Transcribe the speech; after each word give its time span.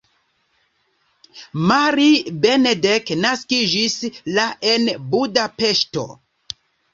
Mari 1.71 2.07
Benedek 2.45 3.11
naskiĝis 3.27 3.99
la 4.39 4.47
en 4.73 4.89
Budapeŝto. 5.13 6.09